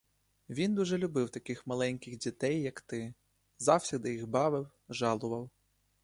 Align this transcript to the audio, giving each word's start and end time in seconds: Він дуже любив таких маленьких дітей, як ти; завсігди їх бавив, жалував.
Він 0.49 0.75
дуже 0.75 0.97
любив 0.97 1.29
таких 1.29 1.67
маленьких 1.67 2.17
дітей, 2.17 2.61
як 2.61 2.81
ти; 2.81 3.13
завсігди 3.57 4.11
їх 4.13 4.27
бавив, 4.27 4.69
жалував. 4.89 5.49